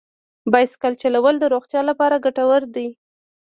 [0.53, 2.87] سایکل چلول د روغتیا لپاره ګټور دی.